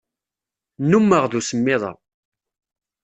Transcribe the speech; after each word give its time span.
Nnumeɣ 0.83 1.23
d 1.31 1.33
usemmiḍ-a. 1.39 1.91